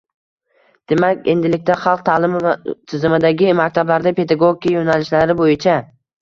[0.93, 2.53] Demak, endilikda xalq ta’limi
[2.93, 5.79] tizimidagi maktablarda pedagogika yo‘nalishlari bo‘yicha